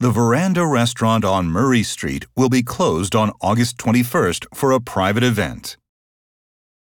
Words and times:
The 0.00 0.12
Veranda 0.12 0.64
Restaurant 0.64 1.24
on 1.24 1.46
Murray 1.46 1.82
Street 1.82 2.24
will 2.36 2.48
be 2.48 2.62
closed 2.62 3.16
on 3.16 3.32
August 3.40 3.78
21st 3.78 4.46
for 4.54 4.70
a 4.70 4.78
private 4.78 5.24
event. 5.24 5.76